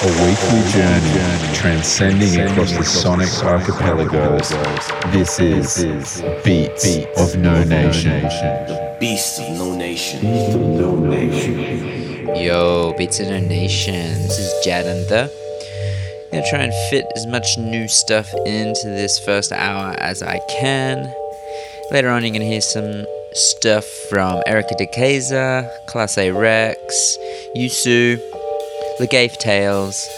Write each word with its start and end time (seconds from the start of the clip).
A 0.00 0.06
weekly 0.06 0.70
journey 0.70 1.54
transcending 1.54 2.40
across 2.40 2.70
the 2.70 2.84
sonic 2.84 3.28
archipelagos. 3.42 4.50
This 5.10 5.40
is 5.40 6.22
Beats 6.44 6.86
of 7.16 7.36
No 7.36 7.64
Nation. 7.64 8.22
Beast 9.00 9.40
of 9.40 9.58
No 9.58 9.74
Nation. 9.74 10.20
Beast 10.20 10.54
of 10.54 10.60
No 10.60 10.94
Nation. 10.94 12.28
Yo, 12.36 12.94
Beats 12.96 13.18
of 13.18 13.26
No 13.26 13.40
Nation. 13.40 14.22
This 14.22 14.38
is 14.38 14.64
Jadantha. 14.64 15.32
Gonna 16.30 16.48
try 16.48 16.60
and 16.60 16.90
fit 16.90 17.04
as 17.16 17.26
much 17.26 17.58
new 17.58 17.88
stuff 17.88 18.32
into 18.46 18.86
this 18.86 19.18
first 19.18 19.50
hour 19.50 19.96
as 19.98 20.22
I 20.22 20.38
can. 20.60 21.12
Later 21.90 22.10
on, 22.10 22.22
you're 22.22 22.32
gonna 22.32 22.44
hear 22.44 22.60
some 22.60 23.04
stuff 23.32 23.84
from 24.10 24.42
Erika 24.46 24.76
De 24.76 24.86
de 24.86 24.92
Casier, 24.92 25.68
Class 25.88 26.16
A 26.18 26.30
Rex, 26.30 27.18
Yusu, 27.56 28.20
Lagaffe 29.00 29.38
Tales. 29.38 30.08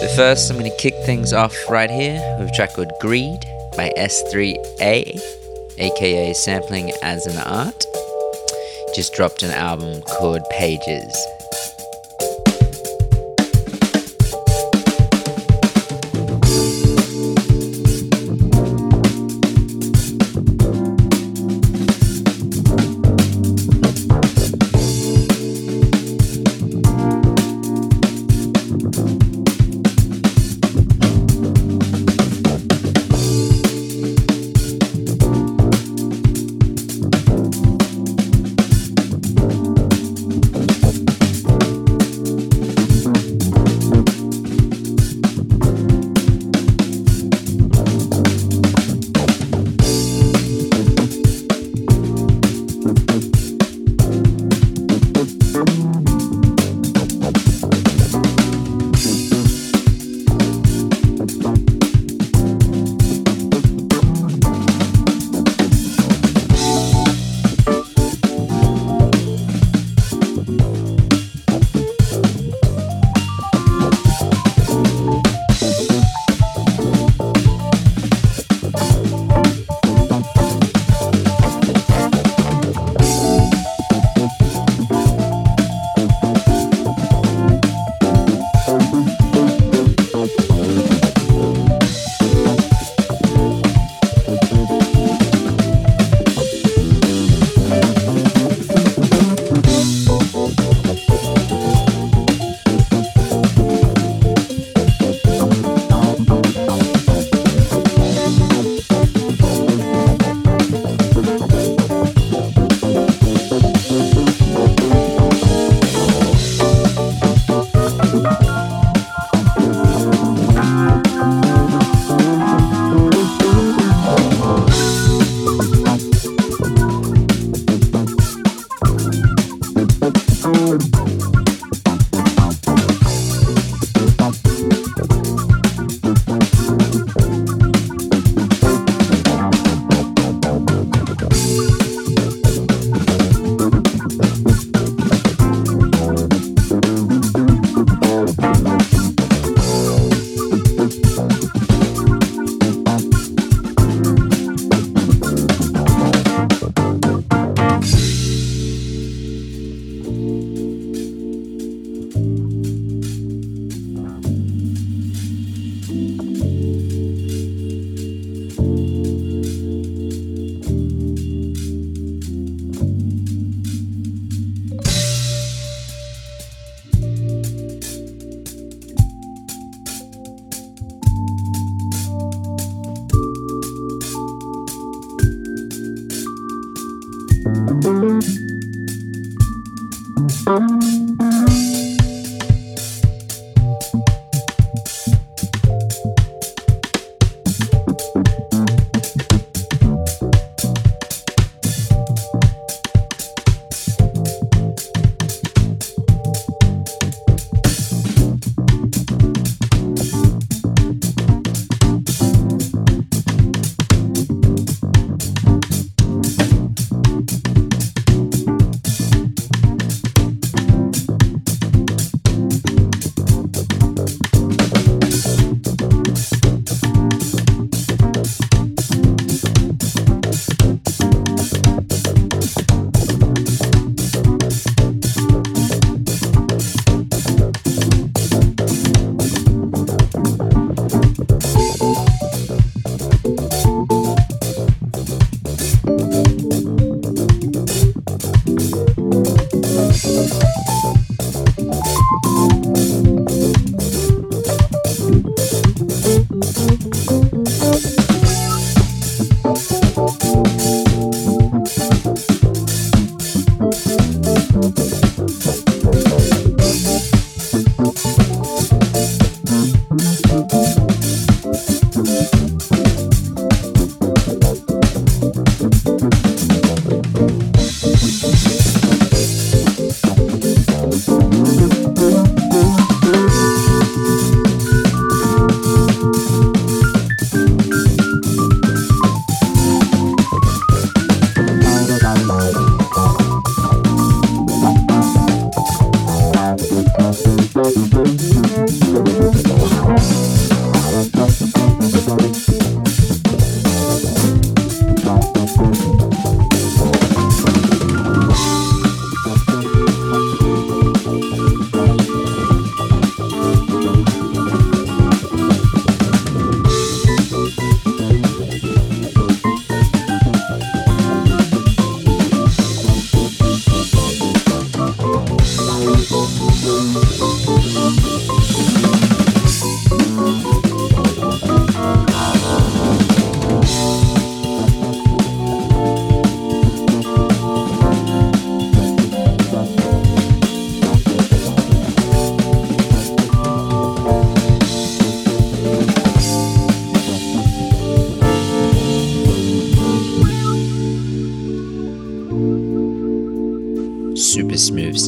But 0.00 0.10
first, 0.16 0.50
I'm 0.50 0.58
going 0.58 0.70
to 0.70 0.76
kick 0.78 0.94
things 1.04 1.32
off 1.32 1.54
right 1.70 1.90
here 1.90 2.20
with 2.38 2.50
a 2.50 2.52
track 2.54 2.74
called 2.74 2.90
Greed 3.00 3.40
by 3.76 3.92
S3A, 3.96 5.20
aka 5.78 6.32
Sampling 6.34 6.92
as 7.02 7.26
an 7.26 7.38
Art. 7.38 7.84
Just 8.94 9.14
dropped 9.14 9.42
an 9.42 9.52
album 9.52 10.02
called 10.02 10.42
Pages. 10.50 11.35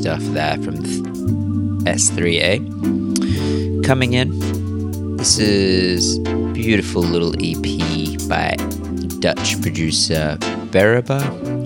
Stuff 0.08 0.32
there 0.32 0.56
from 0.62 0.76
S3A. 1.84 3.84
Coming 3.84 4.14
in, 4.14 5.18
this 5.18 5.38
is 5.38 6.18
beautiful 6.54 7.02
little 7.02 7.34
EP 7.34 8.18
by 8.26 8.56
Dutch 9.18 9.60
producer 9.60 10.38
Beraba 10.70 11.20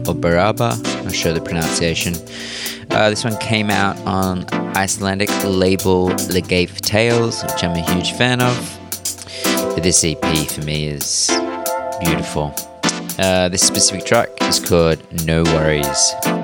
or 0.08 0.14
Baraba, 0.16 0.72
I'm 0.98 1.04
not 1.04 1.14
sure 1.14 1.32
the 1.32 1.40
pronunciation. 1.40 2.14
Uh, 2.90 3.10
this 3.10 3.22
one 3.22 3.36
came 3.36 3.70
out 3.70 3.96
on 4.08 4.44
Icelandic 4.76 5.30
label 5.44 6.08
Lagaffe 6.08 6.80
Tales, 6.80 7.44
which 7.44 7.62
I'm 7.62 7.76
a 7.76 7.92
huge 7.92 8.10
fan 8.14 8.40
of. 8.40 8.56
But 9.72 9.84
this 9.84 10.02
EP 10.02 10.20
for 10.50 10.62
me 10.62 10.88
is 10.88 11.30
beautiful. 12.00 12.52
Uh, 13.20 13.48
this 13.50 13.62
specific 13.62 14.04
track 14.04 14.30
is 14.40 14.58
called 14.58 14.98
No 15.26 15.44
Worries. 15.44 16.41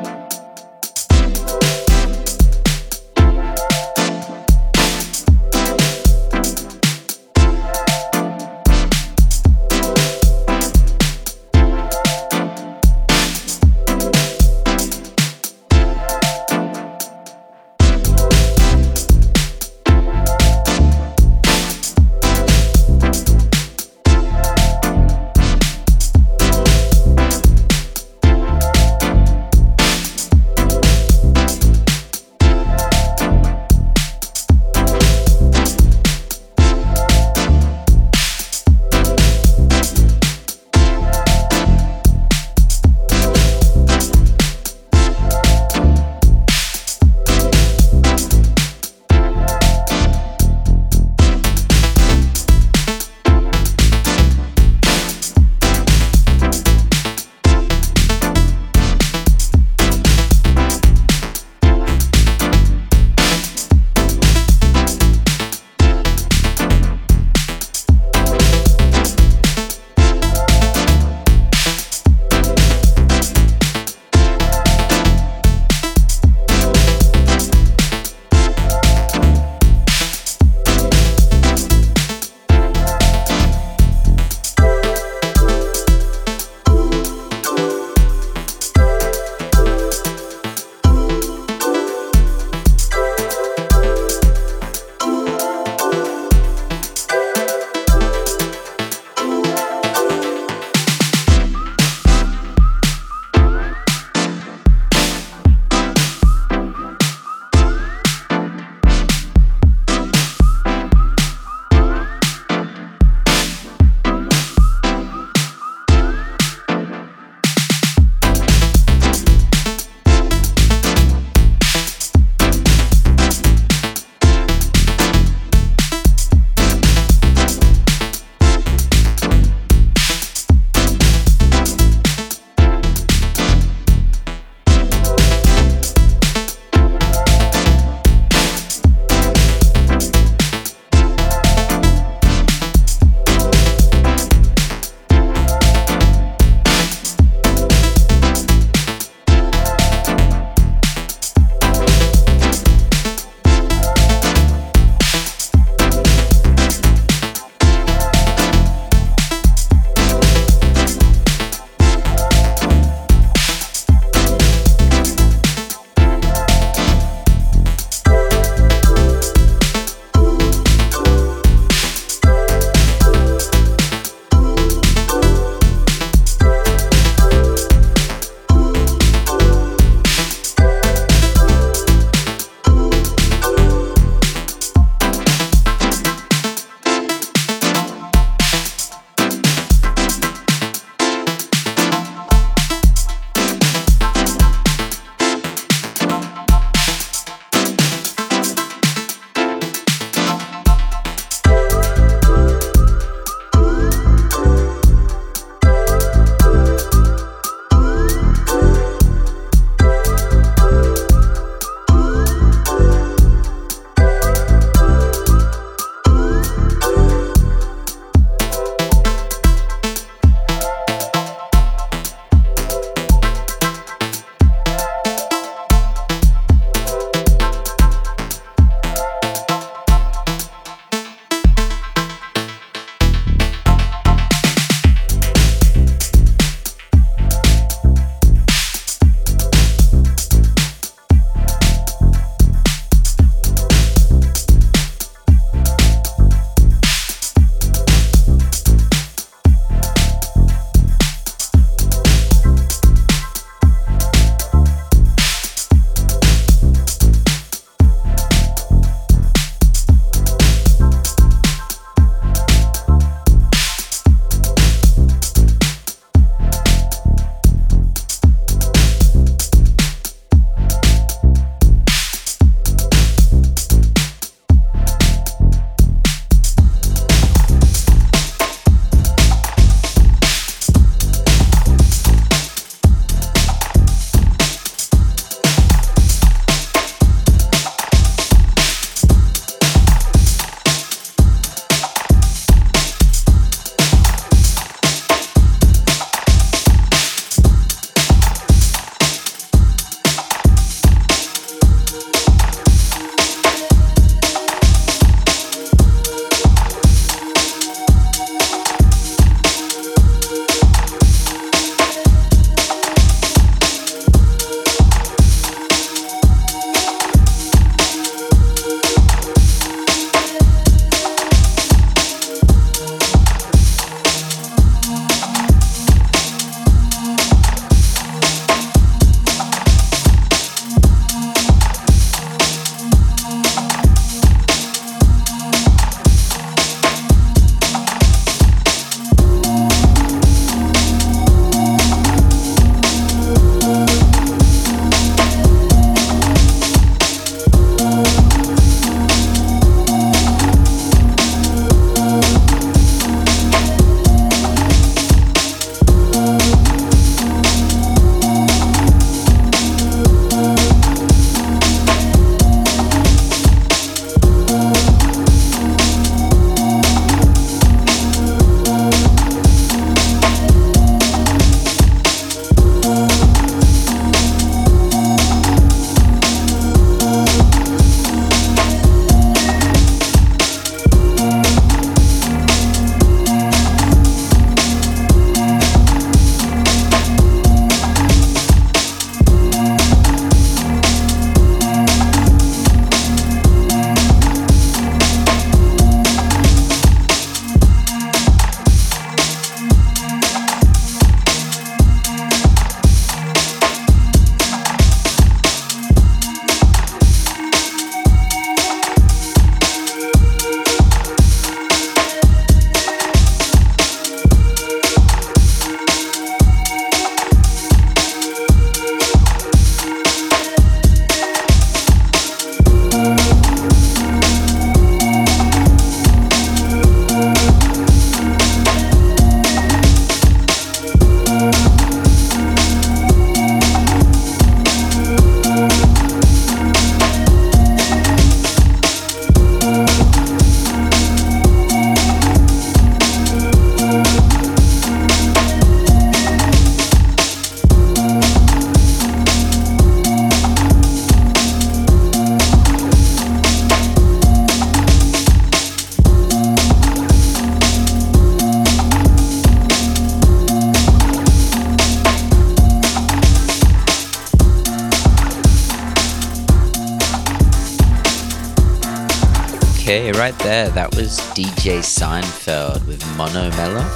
Was 471.08 471.20
DJ 471.30 471.78
Seinfeld 471.78 472.86
with 472.86 473.02
Mono 473.16 473.48
Mellow. 473.56 473.88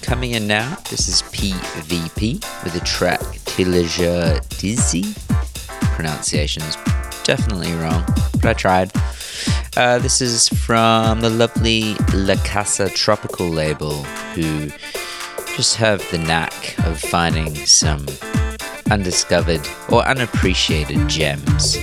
Coming 0.00 0.30
in 0.30 0.46
now, 0.46 0.76
this 0.88 1.06
is 1.06 1.20
PVP 1.24 2.40
with 2.64 2.72
the 2.72 2.80
track 2.80 3.20
Tillager 3.44 4.40
Dizzy. 4.48 5.14
Pronunciation's 5.94 6.76
definitely 7.22 7.74
wrong, 7.74 8.02
but 8.40 8.46
I 8.46 8.52
tried. 8.54 8.92
Uh, 9.76 9.98
this 9.98 10.22
is 10.22 10.48
from 10.48 11.20
the 11.20 11.28
lovely 11.28 11.96
La 12.14 12.36
Casa 12.44 12.88
Tropical 12.88 13.48
label, 13.48 14.02
who 14.34 14.70
just 15.54 15.76
have 15.76 16.00
the 16.10 16.18
knack 16.18 16.78
of 16.86 16.98
finding 16.98 17.54
some 17.66 18.06
undiscovered 18.90 19.60
or 19.90 20.02
unappreciated 20.06 21.06
gems. 21.08 21.76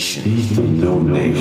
Nation. 0.00 0.22
Mm-hmm. 0.22 0.36
Beasts 0.36 0.58
no 0.58 0.98
nation. 0.98 1.39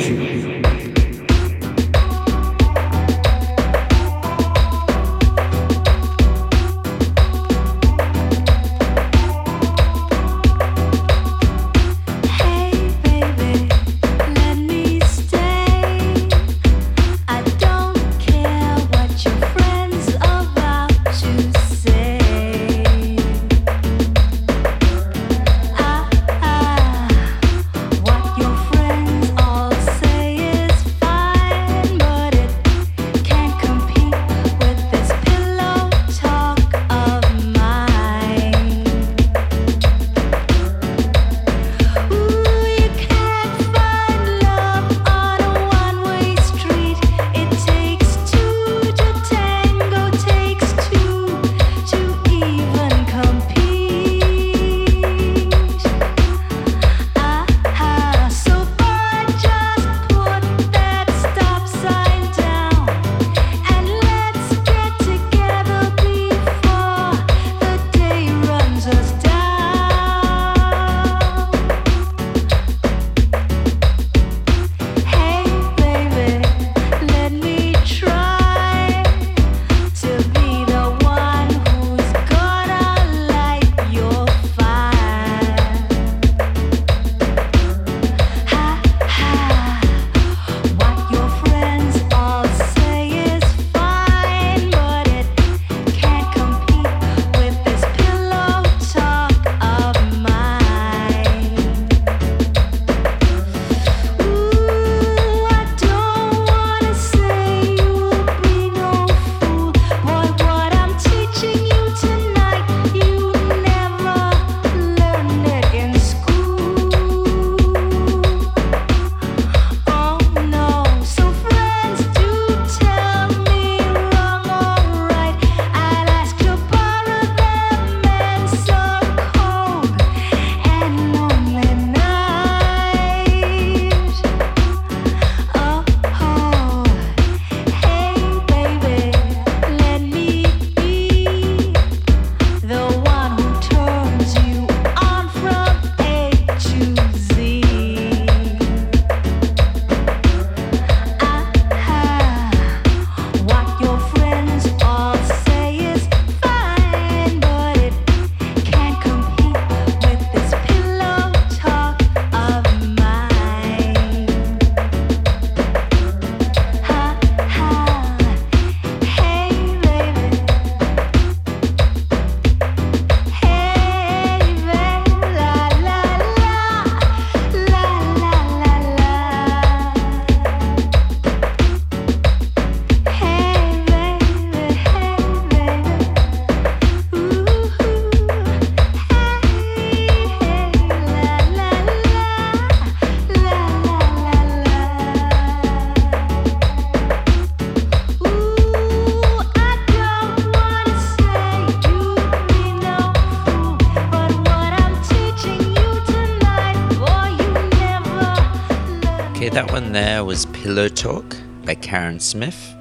Pillow 210.80 210.88
Talk 210.88 211.36
by 211.66 211.76
Karen 211.76 212.22
Smith. 212.22 212.74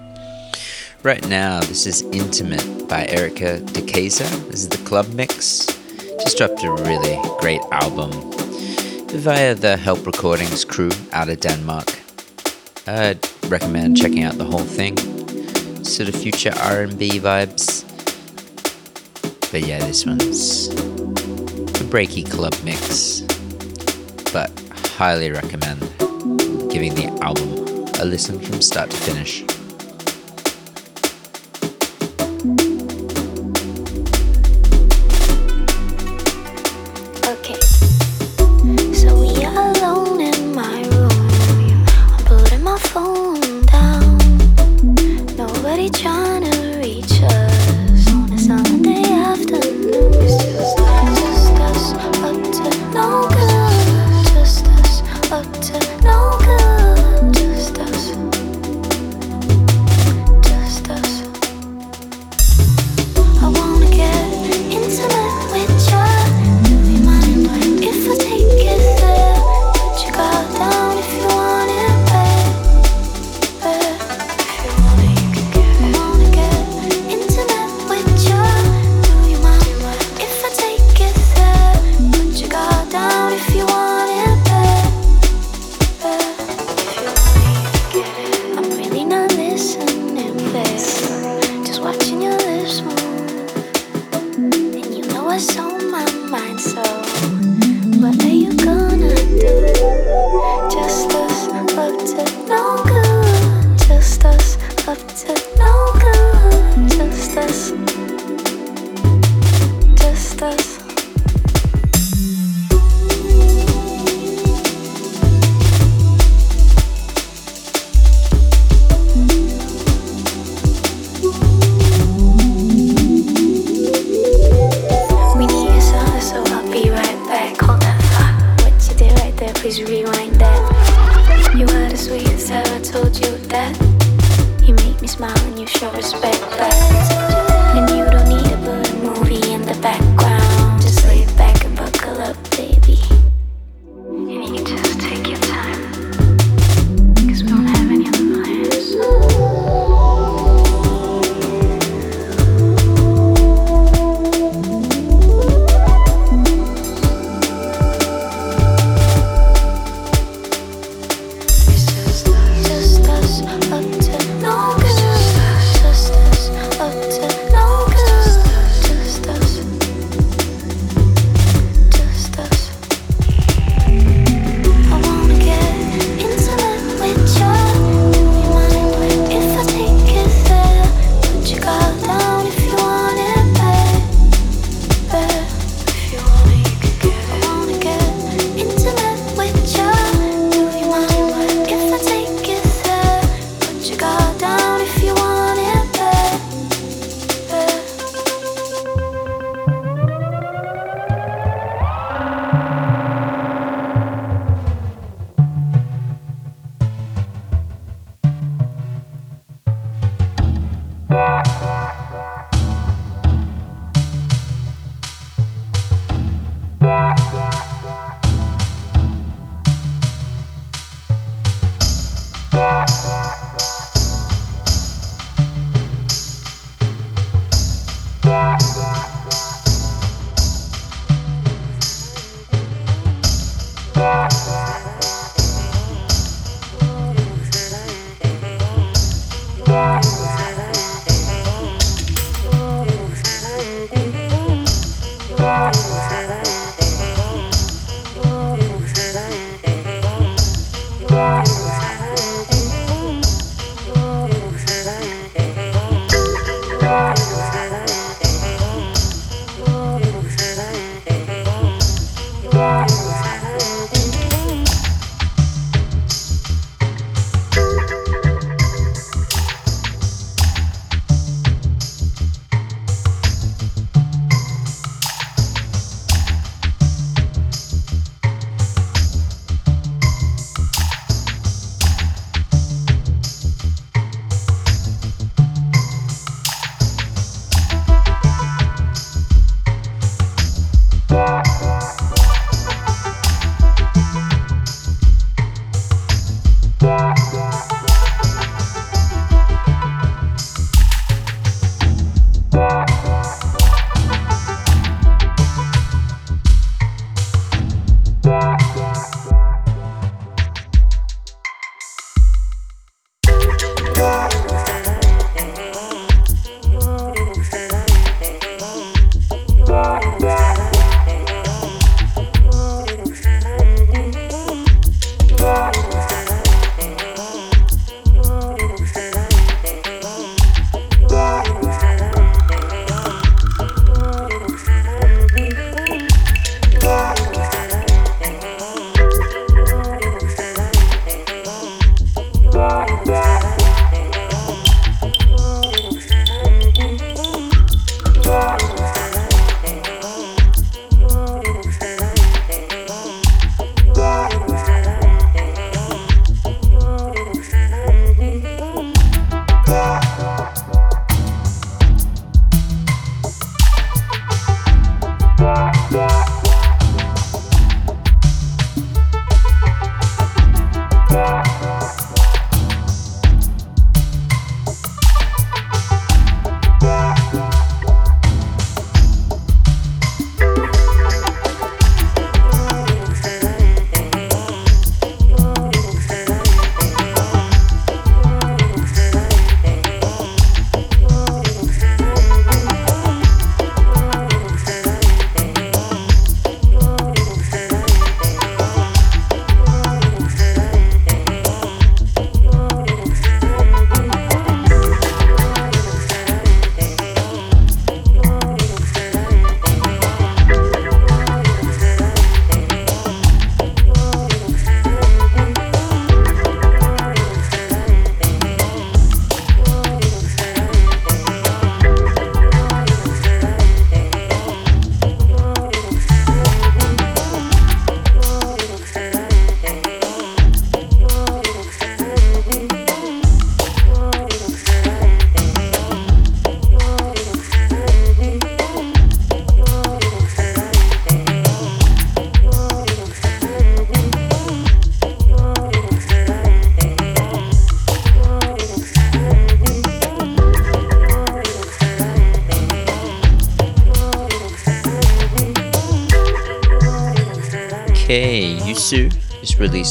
Right 1.02 1.26
now, 1.26 1.58
this 1.58 1.84
is 1.84 2.02
Intimate 2.12 2.87
by 2.87 3.04
Erika 3.08 3.58
de 3.58 3.80
Casier. 3.80 4.28
This 4.48 4.61
is 4.61 4.68
the 4.68 4.78
club 4.88 5.08
mix. 5.14 5.66
Just 6.20 6.38
dropped 6.38 6.62
a 6.62 6.70
really 6.70 7.18
great 7.40 7.61
album 7.72 8.12
via 9.08 9.52
the 9.56 9.76
Help 9.76 10.06
Recordings 10.06 10.64
crew 10.64 10.92
out 11.11 11.28
of 11.28 11.40
Denmark. 11.40 11.88
I'd 12.87 13.18
recommend 13.50 13.96
checking 13.96 14.22
out 14.22 14.38
the 14.38 14.44
whole 14.44 14.61
thing. 14.61 14.96
Sort 15.82 16.08
of 16.08 16.14
future 16.14 16.52
R&B 16.56 17.18
vibes. 17.18 17.82
But 19.50 19.66
yeah, 19.66 19.80
this 19.80 20.06
one's 20.06 20.68
a 20.68 21.84
breaky 21.90 22.30
club 22.30 22.54
mix. 22.62 23.22
But 24.32 24.52
highly 24.96 25.32
recommend 25.32 25.80
giving 26.70 26.94
the 26.94 27.08
album 27.22 27.67
a 27.98 28.04
listen 28.04 28.38
from 28.38 28.62
start 28.62 28.90
to 28.90 28.96
finish. 28.96 29.58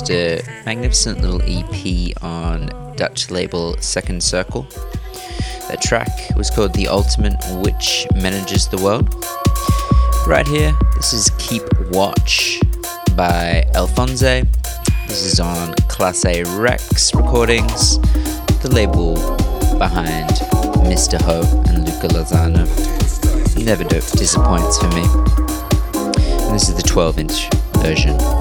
Released 0.10 0.46
a 0.48 0.64
magnificent 0.66 1.22
little 1.22 1.42
EP 1.44 2.24
on 2.24 2.68
Dutch 2.96 3.30
label 3.30 3.76
Second 3.80 4.22
Circle. 4.22 4.64
That 5.70 5.82
track 5.82 6.10
was 6.36 6.50
called 6.50 6.74
The 6.74 6.88
Ultimate 6.88 7.36
Witch 7.64 8.08
Manages 8.16 8.68
the 8.68 8.78
World. 8.78 9.14
Right 10.26 10.48
here, 10.48 10.78
this 10.96 11.14
is 11.14 11.30
Keep 11.38 11.64
Watch 11.92 12.60
by 13.16 13.66
Alphonse. 13.76 14.22
This 15.08 15.24
is 15.24 15.40
on 15.40 15.74
Class 15.88 16.26
A 16.26 16.44
Rex 16.60 17.14
Recordings, 17.14 18.00
the 18.62 18.70
label 18.72 19.16
behind 19.78 20.30
Mr. 20.88 21.20
Ho 21.22 21.42
and 21.68 21.86
Luca 21.86 22.08
Lozano. 22.08 22.66
Never 23.64 23.84
disappoints 23.84 24.78
for 24.78 24.88
me. 24.90 25.04
And 26.46 26.56
this 26.56 26.70
is 26.70 26.76
the 26.76 26.84
12 26.84 27.20
inch 27.20 27.50
version. 27.78 28.37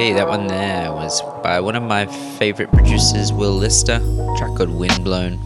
That 0.00 0.28
one 0.28 0.46
there 0.46 0.90
was 0.92 1.20
by 1.42 1.60
one 1.60 1.76
of 1.76 1.82
my 1.82 2.06
favorite 2.38 2.72
producers, 2.72 3.34
Will 3.34 3.52
Lister, 3.52 3.98
track 4.38 4.56
called 4.56 4.70
Windblown. 4.70 5.38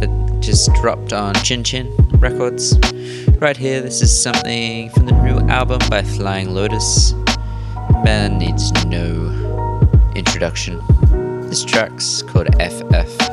That 0.00 0.38
just 0.40 0.72
dropped 0.80 1.12
on 1.12 1.34
Chin 1.34 1.62
Chin 1.62 1.94
Records. 2.14 2.78
Right 3.40 3.56
here, 3.56 3.82
this 3.82 4.00
is 4.00 4.10
something 4.22 4.88
from 4.90 5.04
the 5.04 5.12
new 5.12 5.38
album 5.50 5.80
by 5.90 6.02
Flying 6.02 6.54
Lotus. 6.54 7.12
Man 8.04 8.38
needs 8.38 8.72
no 8.86 9.30
introduction. 10.16 10.80
This 11.50 11.62
track's 11.62 12.22
called 12.22 12.46
FF4. 12.56 13.31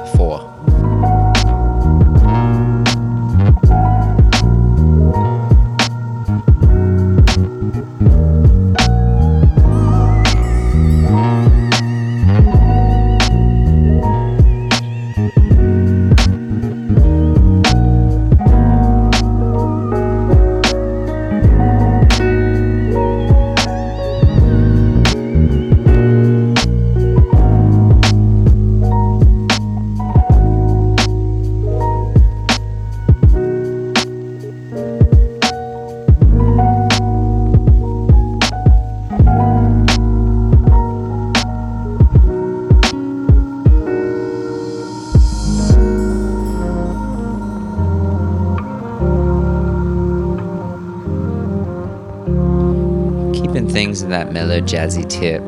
That 54.09 54.33
mellow, 54.33 54.59
jazzy 54.59 55.07
tip. 55.07 55.43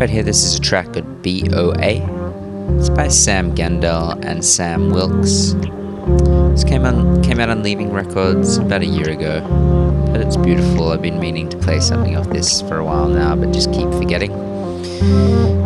Right 0.00 0.08
here, 0.08 0.22
this 0.22 0.44
is 0.44 0.54
a 0.56 0.60
track 0.60 0.94
called 0.94 1.22
BOA. 1.22 2.00
It's 2.78 2.88
by 2.88 3.08
Sam 3.08 3.54
Gendel 3.54 4.18
and 4.24 4.42
Sam 4.42 4.88
Wilkes. 4.92 5.52
This 6.52 6.64
came 6.64 6.86
on 6.86 7.22
came 7.22 7.38
out 7.38 7.50
on 7.50 7.62
Leaving 7.62 7.92
Records 7.92 8.56
about 8.56 8.80
a 8.80 8.86
year 8.86 9.10
ago, 9.10 9.42
but 10.10 10.22
it's 10.22 10.38
beautiful. 10.38 10.90
I've 10.90 11.02
been 11.02 11.20
meaning 11.20 11.50
to 11.50 11.58
play 11.58 11.78
something 11.80 12.16
off 12.16 12.30
this 12.30 12.62
for 12.62 12.78
a 12.78 12.84
while 12.84 13.08
now, 13.08 13.36
but 13.36 13.52
just 13.52 13.70
keep 13.74 13.90
forgetting. 13.92 14.32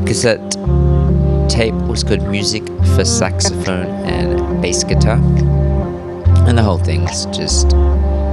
Because 0.02 0.22
that 0.24 0.40
tape 1.48 1.74
was 1.74 2.02
called 2.02 2.26
Music 2.28 2.66
for 2.66 3.04
Saxofone 3.04 3.86
and 4.04 4.60
Bass 4.60 4.82
Guitar, 4.82 5.18
and 6.48 6.58
the 6.58 6.62
whole 6.64 6.78
thing's 6.78 7.26
just 7.26 7.68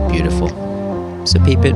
beautiful. 0.09 0.49
So 1.27 1.39
peep 1.45 1.59
it. 1.63 1.75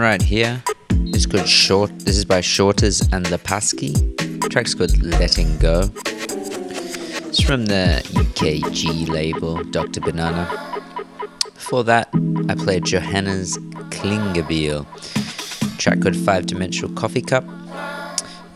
right 0.00 0.22
here 0.22 0.62
is 1.14 1.26
called 1.26 1.46
Short. 1.46 1.90
This 2.00 2.16
is 2.16 2.24
by 2.24 2.40
Shorters 2.40 3.02
and 3.12 3.26
Lepaski. 3.26 3.92
Track's 4.48 4.74
called 4.74 5.00
Letting 5.02 5.58
Go. 5.58 5.90
It's 7.26 7.42
from 7.42 7.66
the 7.66 8.02
UKG 8.12 9.08
label 9.08 9.62
Dr. 9.64 10.00
Banana. 10.00 10.48
Before 11.54 11.84
that, 11.84 12.08
I 12.48 12.54
played 12.54 12.86
Johannes 12.86 13.58
Klingebiel. 13.90 14.86
Track 15.78 16.00
called 16.00 16.16
Five 16.16 16.46
Dimensional 16.46 16.94
Coffee 16.94 17.22
Cup. 17.22 17.44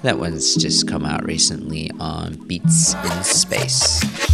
That 0.03 0.19
one's 0.19 0.55
just 0.55 0.89
come 0.89 1.05
out 1.05 1.25
recently 1.25 1.91
on 2.01 2.35
Beats 2.47 2.95
in 2.95 3.25
Space. 3.25 4.34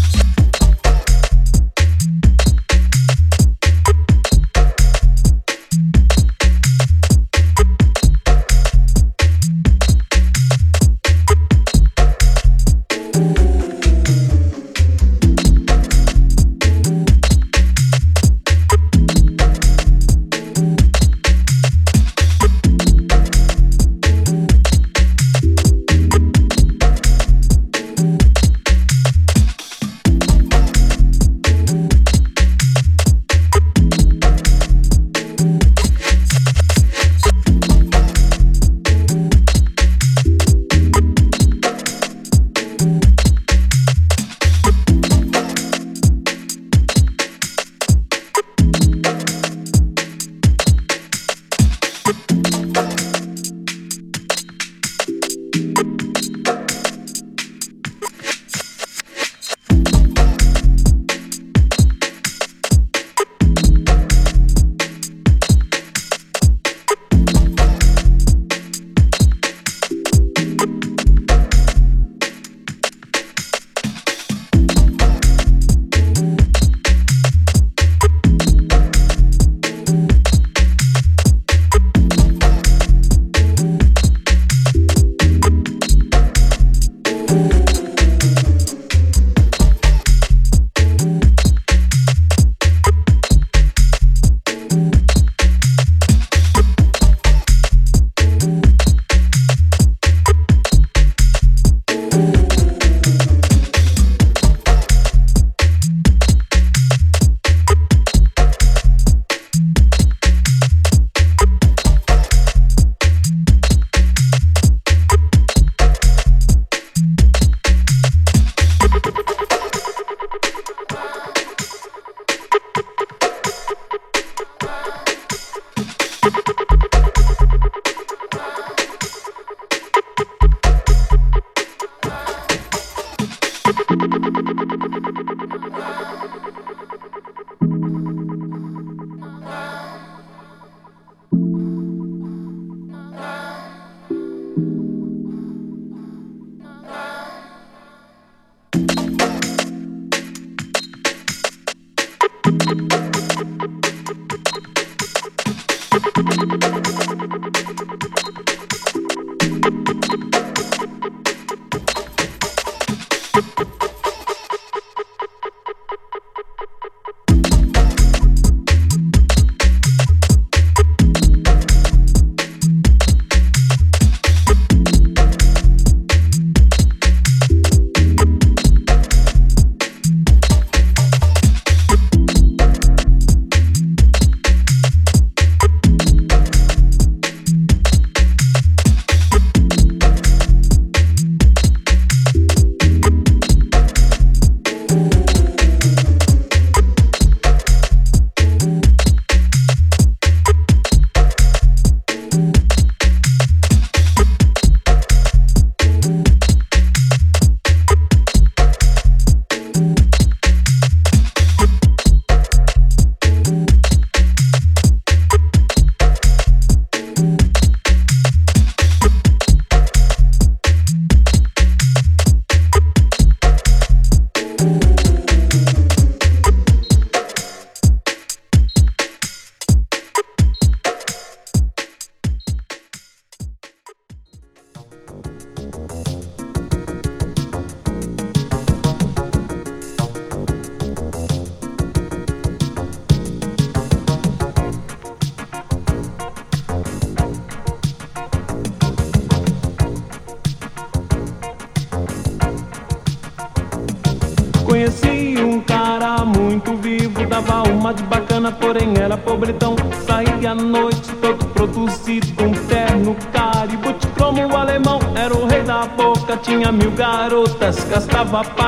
Garotas, 268.30 268.59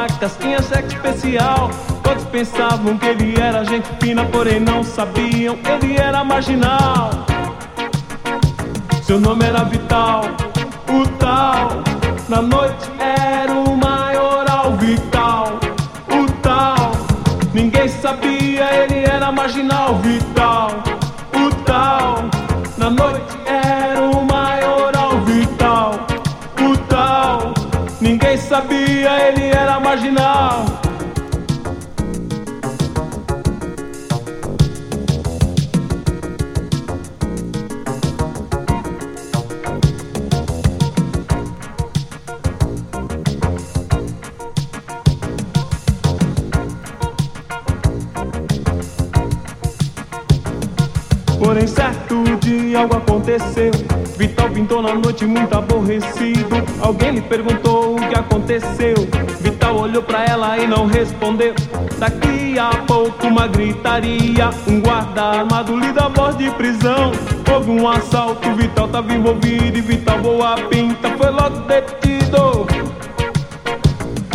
algo 52.82 52.96
aconteceu. 52.96 53.70
Vital 54.16 54.50
pintou 54.50 54.82
na 54.82 54.94
noite 54.94 55.24
muito 55.24 55.56
aborrecido. 55.56 56.56
Alguém 56.80 57.12
lhe 57.12 57.20
perguntou 57.20 57.94
o 57.94 58.08
que 58.08 58.14
aconteceu. 58.14 58.94
Vital 59.40 59.76
olhou 59.76 60.02
pra 60.02 60.24
ela 60.24 60.58
e 60.58 60.66
não 60.66 60.86
respondeu. 60.86 61.54
Daqui 61.98 62.58
a 62.58 62.70
pouco 62.86 63.26
uma 63.26 63.46
gritaria. 63.46 64.50
Um 64.66 64.80
guarda 64.80 65.22
armado 65.22 65.76
lhe 65.76 65.92
dá 65.92 66.08
voz 66.08 66.36
de 66.36 66.50
prisão. 66.50 67.12
Houve 67.52 67.70
um 67.70 67.88
assalto, 67.88 68.52
Vital 68.54 68.88
tava 68.88 69.12
envolvido. 69.12 69.78
E 69.78 69.80
Vital 69.80 70.18
boa 70.18 70.56
pinta 70.68 71.10
foi 71.16 71.30
logo 71.30 71.60
detido. 71.60 72.66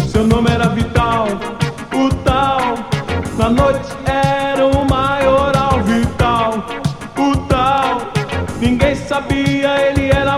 Seu 0.08 0.26
nome 0.26 0.50
era 0.50 0.70
Vital, 0.70 1.28
o 1.94 2.10
tal. 2.24 2.62
Na 3.38 3.50
noite 3.50 4.07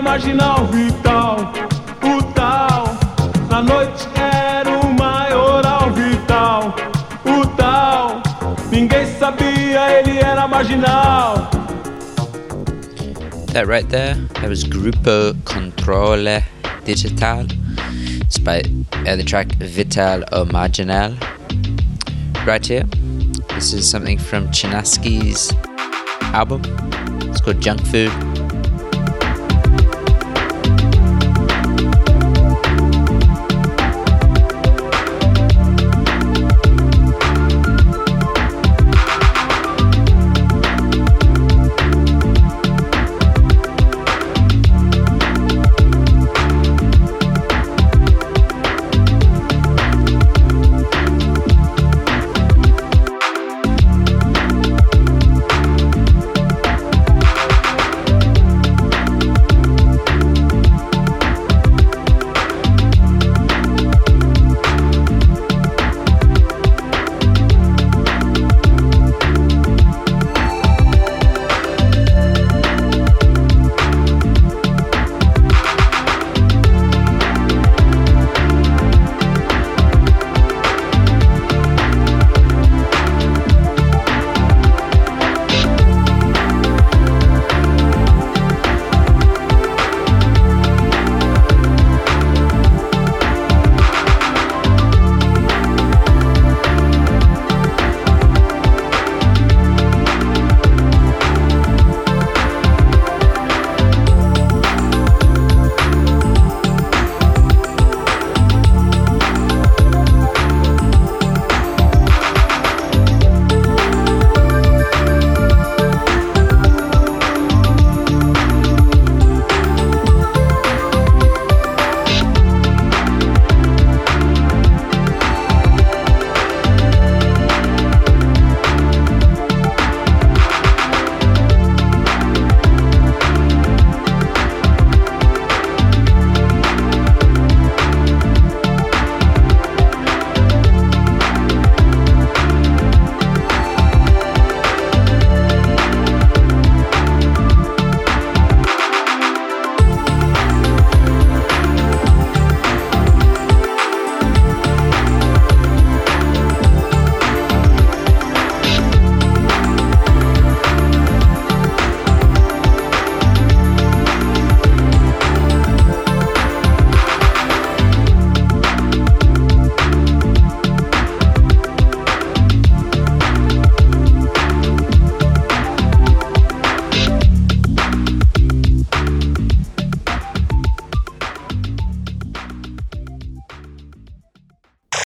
marginal 0.00 0.66
Vital, 0.66 1.52
o 2.02 2.22
tal. 2.34 2.84
Na 3.48 3.62
noite 3.62 4.08
era 4.14 4.70
o 4.70 4.92
maioral 4.92 5.90
Vital, 5.92 6.74
o 7.24 7.46
tal. 7.56 8.22
Ninguém 8.70 9.06
sabia, 9.18 9.90
ele 9.98 10.18
era 10.18 10.46
marginal. 10.48 11.50
That 13.52 13.66
right 13.66 13.88
there, 13.88 14.14
that 14.34 14.48
was 14.48 14.64
Grupo 14.64 15.34
Controle 15.44 16.42
Digital. 16.84 17.46
It's 18.20 18.38
by 18.38 18.62
uh, 19.06 19.16
the 19.16 19.24
track 19.24 19.54
Vital 19.56 20.24
o 20.32 20.44
Marginal. 20.44 21.14
Right 22.46 22.64
here, 22.64 22.84
this 23.54 23.72
is 23.72 23.90
something 23.90 24.18
from 24.18 24.48
Chinaski's 24.48 25.52
album. 26.32 26.62
It's 27.28 27.40
called 27.40 27.60
Junk 27.60 27.84
Food. 27.86 28.29